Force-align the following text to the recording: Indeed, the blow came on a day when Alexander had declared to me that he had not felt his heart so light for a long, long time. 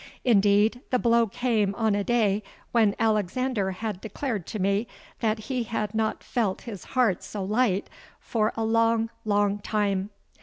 Indeed, 0.25 0.81
the 0.89 0.97
blow 0.97 1.27
came 1.27 1.75
on 1.75 1.93
a 1.93 2.03
day 2.03 2.41
when 2.71 2.95
Alexander 2.97 3.69
had 3.69 4.01
declared 4.01 4.47
to 4.47 4.57
me 4.57 4.87
that 5.19 5.37
he 5.37 5.61
had 5.61 5.93
not 5.93 6.23
felt 6.23 6.61
his 6.61 6.83
heart 6.97 7.21
so 7.23 7.43
light 7.43 7.87
for 8.19 8.51
a 8.57 8.63
long, 8.65 9.11
long 9.25 9.59
time. 9.59 10.09